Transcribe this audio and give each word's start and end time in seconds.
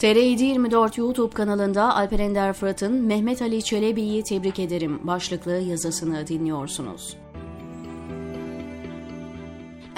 TR724 0.00 1.00
YouTube 1.00 1.34
kanalında 1.34 1.96
Alper 1.96 2.18
Ender 2.18 2.52
Fırat'ın 2.52 2.92
Mehmet 2.92 3.42
Ali 3.42 3.62
Çelebi'yi 3.62 4.22
tebrik 4.22 4.58
ederim 4.58 5.06
başlıklı 5.06 5.52
yazısını 5.52 6.26
dinliyorsunuz. 6.26 7.16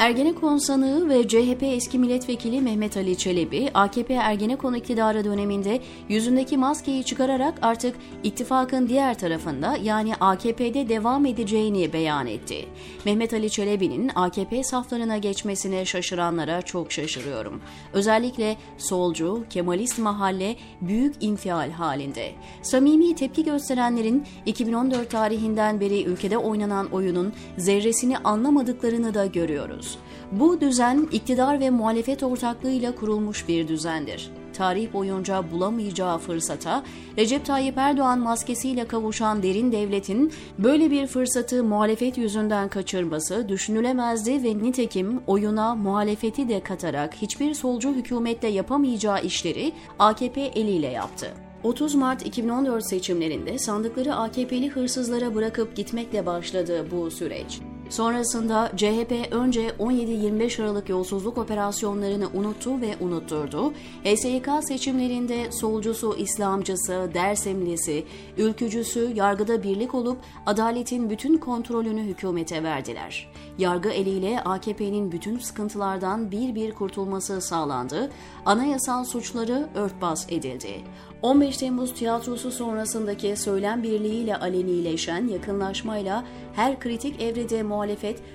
Ergenekon 0.00 0.58
sanığı 0.58 1.08
ve 1.08 1.28
CHP 1.28 1.62
eski 1.62 1.98
milletvekili 1.98 2.60
Mehmet 2.60 2.96
Ali 2.96 3.18
Çelebi, 3.18 3.70
AKP 3.74 4.14
Ergenekon 4.14 4.74
iktidarı 4.74 5.24
döneminde 5.24 5.80
yüzündeki 6.08 6.56
maskeyi 6.56 7.04
çıkararak 7.04 7.58
artık 7.62 7.96
ittifakın 8.22 8.88
diğer 8.88 9.18
tarafında 9.18 9.76
yani 9.82 10.14
AKP'de 10.14 10.88
devam 10.88 11.26
edeceğini 11.26 11.92
beyan 11.92 12.26
etti. 12.26 12.66
Mehmet 13.04 13.34
Ali 13.34 13.50
Çelebi'nin 13.50 14.10
AKP 14.14 14.62
saflarına 14.62 15.18
geçmesine 15.18 15.84
şaşıranlara 15.84 16.62
çok 16.62 16.92
şaşırıyorum. 16.92 17.60
Özellikle 17.92 18.56
solcu, 18.78 19.44
Kemalist 19.50 19.98
mahalle 19.98 20.56
büyük 20.80 21.14
infial 21.20 21.70
halinde. 21.70 22.32
Samimi 22.62 23.14
tepki 23.14 23.44
gösterenlerin 23.44 24.26
2014 24.46 25.10
tarihinden 25.10 25.80
beri 25.80 26.04
ülkede 26.04 26.38
oynanan 26.38 26.86
oyunun 26.86 27.32
zerresini 27.56 28.18
anlamadıklarını 28.18 29.14
da 29.14 29.26
görüyoruz. 29.26 29.89
Bu 30.32 30.60
düzen 30.60 31.08
iktidar 31.12 31.60
ve 31.60 31.70
muhalefet 31.70 32.22
ortaklığıyla 32.22 32.94
kurulmuş 32.94 33.48
bir 33.48 33.68
düzendir. 33.68 34.30
Tarih 34.52 34.92
boyunca 34.92 35.50
bulamayacağı 35.52 36.18
fırsata 36.18 36.84
Recep 37.18 37.46
Tayyip 37.46 37.78
Erdoğan 37.78 38.18
maskesiyle 38.18 38.84
kavuşan 38.84 39.42
derin 39.42 39.72
devletin 39.72 40.32
böyle 40.58 40.90
bir 40.90 41.06
fırsatı 41.06 41.64
muhalefet 41.64 42.18
yüzünden 42.18 42.68
kaçırması 42.68 43.48
düşünülemezdi 43.48 44.42
ve 44.44 44.58
nitekim 44.58 45.20
oyuna 45.26 45.74
muhalefeti 45.74 46.48
de 46.48 46.62
katarak 46.62 47.14
hiçbir 47.14 47.54
solcu 47.54 47.94
hükümetle 47.94 48.48
yapamayacağı 48.48 49.22
işleri 49.22 49.72
AKP 49.98 50.40
eliyle 50.40 50.88
yaptı. 50.88 51.26
30 51.64 51.94
Mart 51.94 52.26
2014 52.26 52.86
seçimlerinde 52.86 53.58
sandıkları 53.58 54.14
AKP'li 54.14 54.68
hırsızlara 54.68 55.34
bırakıp 55.34 55.76
gitmekle 55.76 56.26
başladı 56.26 56.86
bu 56.90 57.10
süreç. 57.10 57.60
Sonrasında 57.90 58.72
CHP 58.76 59.12
önce 59.30 59.68
17-25 59.68 60.62
Aralık 60.62 60.88
yolsuzluk 60.88 61.38
operasyonlarını 61.38 62.28
unuttu 62.34 62.80
ve 62.80 62.96
unutturdu. 63.00 63.72
HSYK 64.04 64.48
seçimlerinde 64.60 65.52
solcusu, 65.52 66.16
İslamcısı, 66.18 67.10
Dersimlisi, 67.14 68.04
ülkücüsü 68.38 69.12
yargıda 69.14 69.62
birlik 69.62 69.94
olup 69.94 70.18
adaletin 70.46 71.10
bütün 71.10 71.38
kontrolünü 71.38 72.02
hükümete 72.02 72.62
verdiler. 72.62 73.32
Yargı 73.58 73.88
eliyle 73.88 74.40
AKP'nin 74.40 75.12
bütün 75.12 75.38
sıkıntılardan 75.38 76.30
bir 76.30 76.54
bir 76.54 76.72
kurtulması 76.72 77.40
sağlandı. 77.40 78.10
Anayasal 78.46 79.04
suçları 79.04 79.68
örtbas 79.74 80.26
edildi. 80.28 80.80
15 81.22 81.56
Temmuz 81.56 81.94
tiyatrosu 81.94 82.50
sonrasındaki 82.50 83.36
söylem 83.36 83.82
birliğiyle 83.82 84.36
alenileşen 84.36 85.28
yakınlaşmayla 85.28 86.24
her 86.54 86.80
kritik 86.80 87.22
evrede 87.22 87.62
muhalefet 87.62 87.79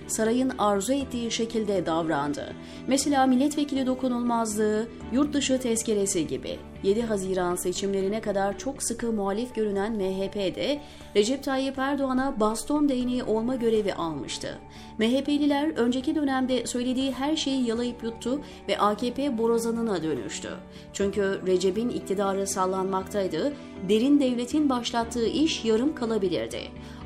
sarayın 0.08 0.52
arzu 0.58 0.94
ettiği 0.94 1.32
şekilde 1.32 1.86
davrandı. 1.86 2.54
Mesela 2.88 3.26
milletvekili 3.26 3.86
dokunulmazlığı, 3.86 4.88
yurt 5.12 5.34
dışı 5.34 5.60
tezkeresi 5.60 6.28
gibi. 6.28 6.60
7 6.84 7.02
Haziran 7.02 7.56
seçimlerine 7.56 8.22
kadar 8.22 8.58
çok 8.58 8.84
sıkı 8.84 9.12
muhalif 9.12 9.56
görünen 9.56 9.94
MHP'de 9.94 10.82
Recep 11.16 11.44
Tayyip 11.44 11.80
Erdoğan'a 11.80 12.40
baston 12.40 12.90
değneği 12.90 13.24
olma 13.24 13.56
görevi 13.56 13.94
almıştı. 13.94 14.60
MHP'liler 14.98 15.70
önceki 15.78 16.16
dönemde 16.16 16.68
söylediği 16.68 17.12
her 17.12 17.36
şeyi 17.36 17.68
yalayıp 17.68 18.04
yuttu 18.04 18.42
ve 18.68 18.78
AKP 18.78 19.38
borazanına 19.38 20.04
dönüştü. 20.04 20.50
Çünkü 20.94 21.42
Recep'in 21.48 21.90
iktidarı 21.90 22.48
sallanmaktaydı, 22.48 23.54
derin 23.90 24.20
devletin 24.20 24.70
başlattığı 24.70 25.28
iş 25.28 25.66
yarım 25.66 25.96
kalabilirdi. 25.96 26.62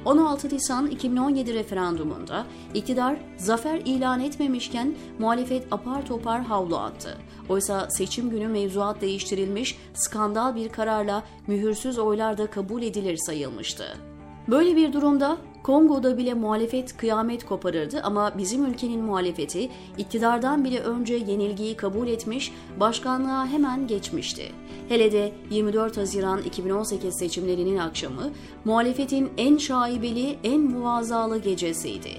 16 0.06 0.50
Nisan 0.50 0.88
2017 0.88 1.54
referandumunda 1.54 2.46
iktidar 2.74 3.18
zafer 3.38 3.82
ilan 3.86 4.20
etmemişken 4.20 4.96
muhalefet 5.20 5.68
apar 5.72 6.06
topar 6.06 6.42
havlu 6.42 6.78
attı. 6.78 7.18
Oysa 7.50 7.90
seçim 7.90 8.30
günü 8.30 8.48
mevzuat 8.48 9.02
değiştirilmiş, 9.02 9.78
skandal 9.94 10.56
bir 10.56 10.70
kararla 10.70 11.24
mühürsüz 11.48 12.00
oylar 12.00 12.38
da 12.38 12.48
kabul 12.48 12.82
edilir 12.82 13.18
sayılmıştı. 13.18 13.98
Böyle 14.48 14.76
bir 14.76 14.94
durumda 14.94 15.38
Kongo'da 15.64 16.18
bile 16.18 16.34
muhalefet 16.34 16.98
kıyamet 16.98 17.46
koparırdı 17.46 18.02
ama 18.04 18.38
bizim 18.38 18.66
ülkenin 18.66 19.02
muhalefeti 19.02 19.70
iktidardan 19.98 20.64
bile 20.64 20.80
önce 20.80 21.14
yenilgiyi 21.14 21.76
kabul 21.78 22.08
etmiş, 22.08 22.54
başkanlığa 22.80 23.48
hemen 23.48 23.88
geçmişti. 23.88 24.52
Hele 24.90 25.12
de 25.12 25.32
24 25.50 25.98
Haziran 25.98 26.42
2018 26.42 27.16
seçimlerinin 27.16 27.78
akşamı 27.78 28.32
muhalefetin 28.66 29.30
en 29.38 29.58
şaibeli, 29.58 30.38
en 30.44 30.62
muvazalı 30.62 31.38
gecesiydi. 31.38 32.10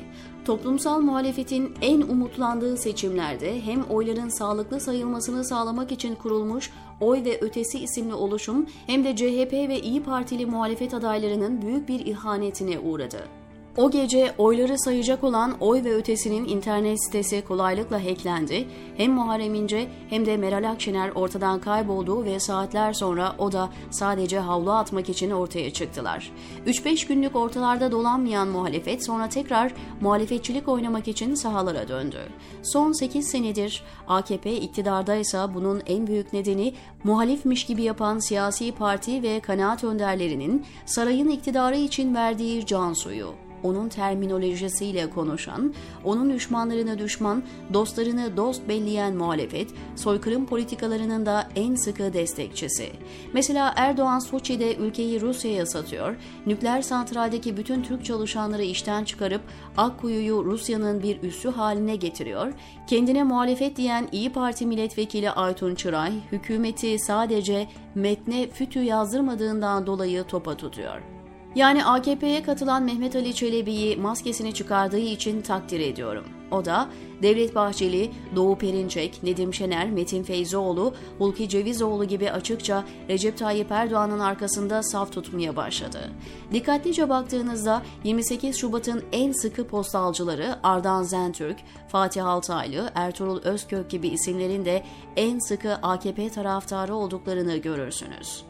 Toplumsal 0.45 1.01
muhalefetin 1.01 1.75
en 1.83 2.01
umutlandığı 2.01 2.77
seçimlerde 2.77 3.61
hem 3.61 3.83
oyların 3.83 4.28
sağlıklı 4.28 4.81
sayılmasını 4.81 5.45
sağlamak 5.45 5.93
için 5.93 6.15
kurulmuş 6.15 6.71
Oy 7.01 7.25
ve 7.25 7.41
Ötesi 7.41 7.78
isimli 7.78 8.15
oluşum 8.15 8.67
hem 8.87 9.05
de 9.05 9.17
CHP 9.17 9.53
ve 9.53 9.81
İyi 9.81 10.03
Partili 10.03 10.47
muhalefet 10.47 10.95
adaylarının 10.95 11.62
büyük 11.62 11.89
bir 11.89 12.07
ihanetine 12.07 12.78
uğradı. 12.78 13.28
O 13.76 13.91
gece 13.91 14.34
oyları 14.38 14.78
sayacak 14.78 15.25
olan 15.25 15.56
Oy 15.60 15.84
ve 15.84 15.94
Ötesi'nin 15.94 16.48
internet 16.48 17.04
sitesi 17.04 17.44
kolaylıkla 17.48 18.04
hacklendi. 18.04 18.69
Hem 18.97 19.12
Muharrem 19.12 19.54
İnce 19.54 19.88
hem 20.08 20.26
de 20.26 20.36
Meral 20.36 20.70
Akşener 20.70 21.10
ortadan 21.10 21.60
kayboldu 21.60 22.25
ve 22.25 22.41
saatler 22.41 22.92
sonra 22.92 23.34
o 23.38 23.53
da 23.53 23.70
sadece 23.91 24.38
havlu 24.38 24.72
atmak 24.72 25.09
için 25.09 25.30
ortaya 25.30 25.72
çıktılar. 25.72 26.32
3-5 26.66 27.09
günlük 27.09 27.36
ortalarda 27.36 27.92
dolanmayan 27.92 28.48
muhalefet 28.48 29.06
sonra 29.06 29.28
tekrar 29.28 29.72
muhalefetçilik 30.00 30.69
oynamak 30.69 31.09
için 31.09 31.34
sahalara 31.34 31.88
döndü. 31.88 32.19
Son 32.62 32.92
8 32.92 33.28
senedir 33.28 33.82
AKP 34.09 34.53
iktidardaysa 34.53 35.54
bunun 35.54 35.82
en 35.86 36.06
büyük 36.06 36.32
nedeni 36.32 36.75
muhalifmiş 37.04 37.66
gibi 37.66 37.82
yapan 37.82 38.19
siyasi 38.19 38.72
parti 38.72 39.22
ve 39.22 39.41
kanaat 39.41 39.84
önderlerinin 39.84 40.66
sarayın 40.86 41.28
iktidarı 41.28 41.76
için 41.76 42.14
verdiği 42.14 42.66
can 42.66 42.92
suyu 42.92 43.50
onun 43.62 43.88
terminolojisiyle 43.88 45.10
konuşan, 45.10 45.75
onun 46.04 46.31
düşmanlarına 46.31 46.98
düşman, 46.98 47.43
dostlarını 47.72 48.37
dost 48.37 48.69
belleyen 48.69 49.16
muhalefet, 49.16 49.69
soykırım 49.97 50.47
politikalarının 50.47 51.26
da 51.26 51.48
en 51.56 51.75
sıkı 51.75 52.12
destekçisi. 52.12 52.91
Mesela 53.32 53.72
Erdoğan 53.76 54.19
Soçi'de 54.19 54.76
ülkeyi 54.76 55.21
Rusya'ya 55.21 55.66
satıyor, 55.66 56.16
nükleer 56.47 56.82
santraldeki 56.82 57.56
bütün 57.56 57.82
Türk 57.82 58.04
çalışanları 58.04 58.62
işten 58.62 59.04
çıkarıp 59.04 59.43
Akkuyu'yu 59.77 60.44
Rusya'nın 60.44 61.03
bir 61.03 61.22
üssü 61.22 61.48
haline 61.48 61.97
getiriyor, 61.97 62.53
kendine 62.87 63.25
muhalefet 63.25 63.77
diyen 63.77 64.09
İyi 64.12 64.32
Parti 64.32 64.66
milletvekili 64.66 65.31
Aytun 65.31 65.75
Çıray, 65.75 66.12
hükümeti 66.32 66.98
sadece 66.98 67.69
metne 67.94 68.50
fütü 68.50 68.81
yazdırmadığından 68.82 69.87
dolayı 69.87 70.25
topa 70.25 70.56
tutuyor. 70.56 71.19
Yani 71.55 71.84
AKP'ye 71.84 72.43
katılan 72.43 72.83
Mehmet 72.83 73.16
Ali 73.16 73.34
Çelebi'yi 73.34 73.97
maskesini 73.97 74.55
çıkardığı 74.55 74.99
için 74.99 75.43
takdir 75.43 75.81
ediyorum. 75.81 76.25
O 76.50 76.65
da 76.65 76.88
Devlet 77.22 77.55
Bahçeli, 77.55 78.11
Doğu 78.37 78.59
Perinçek, 78.59 79.22
Nedim 79.22 79.55
Şener, 79.55 79.91
Metin 79.91 80.22
Feyzoğlu, 80.22 80.94
Hulki 81.19 81.49
Cevizoğlu 81.49 82.05
gibi 82.05 82.31
açıkça 82.31 82.84
Recep 83.09 83.39
Tayyip 83.39 83.72
Erdoğan'ın 83.72 84.21
arkasında 84.21 84.83
saf 84.83 85.12
tutmaya 85.12 85.56
başladı. 85.56 86.10
Dikkatlice 86.53 87.09
baktığınızda 87.09 87.83
28 88.05 88.56
Şubat'ın 88.56 89.03
en 89.12 89.33
sıkı 89.33 89.66
postalcıları 89.66 90.56
Ardan 90.62 91.03
Zentürk, 91.03 91.56
Fatih 91.89 92.27
Altaylı, 92.27 92.91
Ertuğrul 92.94 93.43
Özkök 93.43 93.91
gibi 93.91 94.09
isimlerin 94.09 94.65
de 94.65 94.83
en 95.16 95.39
sıkı 95.39 95.74
AKP 95.74 96.28
taraftarı 96.28 96.95
olduklarını 96.95 97.57
görürsünüz. 97.57 98.45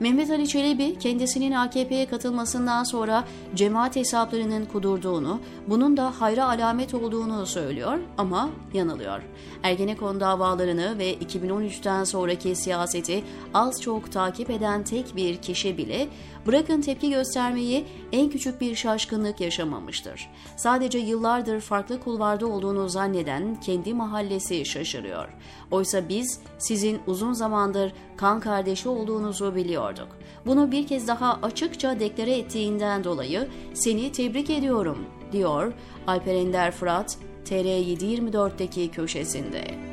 Mehmet 0.00 0.30
Ali 0.30 0.48
Çelebi 0.48 0.98
kendisinin 0.98 1.52
AKP'ye 1.52 2.06
katılmasından 2.06 2.84
sonra 2.84 3.24
cemaat 3.54 3.96
hesaplarının 3.96 4.64
kudurduğunu, 4.64 5.40
bunun 5.68 5.96
da 5.96 6.20
hayra 6.20 6.48
alamet 6.48 6.94
olduğunu 6.94 7.46
söylüyor 7.46 7.98
ama 8.18 8.50
yanılıyor. 8.74 9.22
Ergenekon 9.62 10.20
davalarını 10.20 10.98
ve 10.98 11.14
2013'ten 11.14 12.04
sonraki 12.04 12.56
siyaseti 12.56 13.24
az 13.54 13.82
çok 13.82 14.12
takip 14.12 14.50
eden 14.50 14.84
tek 14.84 15.16
bir 15.16 15.36
kişi 15.36 15.78
bile 15.78 16.08
bırakın 16.46 16.80
tepki 16.80 17.10
göstermeyi 17.10 17.84
en 18.12 18.30
küçük 18.30 18.60
bir 18.60 18.74
şaşkınlık 18.74 19.40
yaşamamıştır. 19.40 20.30
Sadece 20.56 20.98
yıllardır 20.98 21.60
farklı 21.60 22.00
kulvarda 22.00 22.46
olduğunu 22.46 22.88
zanneden 22.88 23.60
kendi 23.60 23.94
mahallesi 23.94 24.64
şaşırıyor. 24.64 25.28
Oysa 25.70 26.08
biz 26.08 26.40
sizin 26.58 27.00
uzun 27.06 27.32
zamandır 27.32 27.92
kan 28.16 28.40
kardeşi 28.40 28.88
olduğunuzu 28.88 29.54
biliyorduk. 29.90 30.16
Bunu 30.46 30.72
bir 30.72 30.86
kez 30.86 31.08
daha 31.08 31.38
açıkça 31.42 32.00
deklare 32.00 32.38
ettiğinden 32.38 33.04
dolayı 33.04 33.48
seni 33.74 34.12
tebrik 34.12 34.50
ediyorum, 34.50 34.98
diyor 35.32 35.72
Alper 36.06 36.34
Ender 36.34 36.70
Fırat, 36.70 37.18
TR724'deki 37.44 38.90
köşesinde. 38.90 39.89